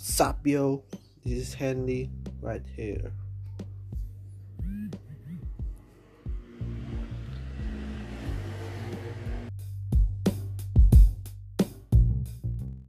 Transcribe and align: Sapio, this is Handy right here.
Sapio, 0.00 0.80
this 1.26 1.48
is 1.48 1.54
Handy 1.54 2.08
right 2.40 2.64
here. 2.74 3.12